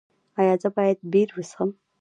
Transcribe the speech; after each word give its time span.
ایا 0.39 0.53
زه 0.61 0.69
باید 0.75 0.99
بیر 1.11 1.29
وڅښم؟ 1.35 1.69